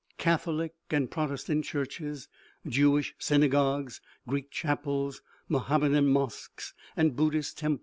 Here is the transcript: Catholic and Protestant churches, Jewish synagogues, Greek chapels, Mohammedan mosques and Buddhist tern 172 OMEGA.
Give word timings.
Catholic 0.17 0.73
and 0.89 1.11
Protestant 1.11 1.63
churches, 1.63 2.27
Jewish 2.65 3.13
synagogues, 3.19 4.01
Greek 4.27 4.49
chapels, 4.49 5.21
Mohammedan 5.47 6.07
mosques 6.07 6.73
and 6.97 7.15
Buddhist 7.15 7.59
tern 7.59 7.65
172 7.65 7.67
OMEGA. 7.73 7.79